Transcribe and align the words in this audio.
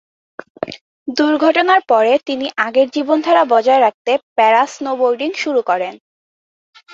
দুর্ঘটনার 1.07 1.81
পরে 1.89 2.13
তিনি 2.27 2.45
আগের 2.59 2.87
জীবনধারা 2.95 3.43
বজায় 3.53 3.81
রাখতে 3.81 4.11
প্যারা-স্নোবোর্ডিং 4.37 5.29
শুরু 5.35 5.61
করেন। 5.63 5.93